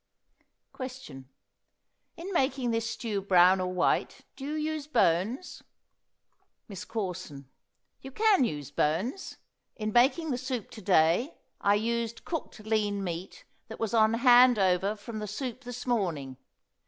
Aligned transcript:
Question. 0.73 1.29
In 2.17 2.33
making 2.33 2.71
this 2.71 2.89
stew 2.89 3.21
brown 3.21 3.61
or 3.61 3.71
white 3.71 4.21
do 4.35 4.45
you 4.55 4.71
use 4.73 4.87
bones? 4.87 5.61
MISS 6.67 6.85
CORSON. 6.85 7.47
You 8.01 8.09
can 8.09 8.43
use 8.43 8.71
bones. 8.71 9.37
In 9.75 9.93
making 9.93 10.31
the 10.31 10.39
soup 10.39 10.71
to 10.71 10.81
day 10.81 11.35
I 11.61 11.75
used 11.75 12.25
cooked 12.25 12.61
lean 12.61 13.03
meat 13.03 13.45
that 13.67 13.79
was 13.79 13.93
on 13.93 14.15
hand 14.15 14.57
over 14.57 14.95
from 14.95 15.19
the 15.19 15.27
soup 15.27 15.63
this 15.65 15.85
morning. 15.85 16.37